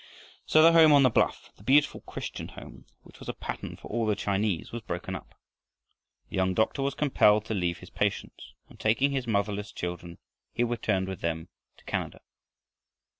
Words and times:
So 0.47 0.63
the 0.63 0.71
home 0.71 0.93
on 0.93 1.03
the 1.03 1.11
bluff, 1.11 1.51
the 1.57 1.63
beautiful 1.63 2.01
Christian 2.01 2.47
home, 2.47 2.85
which 3.03 3.19
was 3.19 3.29
a 3.29 3.35
pattern 3.35 3.75
for 3.75 3.87
all 3.89 4.07
the 4.07 4.15
Chinese, 4.15 4.71
was 4.71 4.81
broken 4.81 5.15
up. 5.15 5.35
The 6.31 6.37
young 6.37 6.55
doctor 6.55 6.81
was 6.81 6.95
compelled 6.95 7.45
to 7.45 7.53
leave 7.53 7.77
his 7.77 7.91
patients, 7.91 8.55
and 8.67 8.79
taking 8.79 9.11
his 9.11 9.27
motherless 9.27 9.71
children 9.71 10.17
he 10.53 10.63
returned 10.63 11.07
with 11.07 11.21
them 11.21 11.49
to 11.77 11.83
Canada. 11.85 12.21